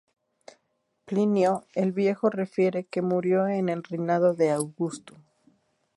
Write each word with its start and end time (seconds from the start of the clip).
Plinio 1.05 1.67
el 1.75 1.91
Viejo 1.91 2.31
refiere 2.31 2.85
que 2.85 3.03
murió 3.03 3.45
en 3.47 3.69
el 3.69 3.83
reinado 3.83 4.33
de 4.33 4.49
Augusto. 4.49 5.13